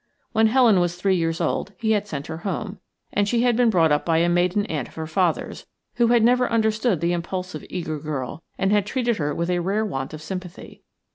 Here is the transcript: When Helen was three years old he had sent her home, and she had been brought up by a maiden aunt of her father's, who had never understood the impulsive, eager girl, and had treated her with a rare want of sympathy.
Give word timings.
When 0.31 0.47
Helen 0.47 0.79
was 0.79 0.95
three 0.95 1.15
years 1.15 1.39
old 1.39 1.73
he 1.77 1.91
had 1.91 2.07
sent 2.07 2.25
her 2.25 2.37
home, 2.37 2.79
and 3.13 3.29
she 3.29 3.43
had 3.43 3.55
been 3.55 3.69
brought 3.69 3.91
up 3.91 4.03
by 4.03 4.17
a 4.17 4.29
maiden 4.29 4.65
aunt 4.65 4.87
of 4.87 4.95
her 4.95 5.05
father's, 5.05 5.67
who 5.97 6.07
had 6.07 6.23
never 6.23 6.49
understood 6.49 7.01
the 7.01 7.13
impulsive, 7.13 7.63
eager 7.69 7.99
girl, 7.99 8.41
and 8.57 8.71
had 8.71 8.87
treated 8.87 9.17
her 9.17 9.35
with 9.35 9.51
a 9.51 9.59
rare 9.59 9.85
want 9.85 10.11
of 10.15 10.23
sympathy. 10.23 10.81